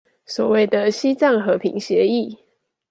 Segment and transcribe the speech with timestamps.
[0.25, 2.39] 所謂的西藏和平協議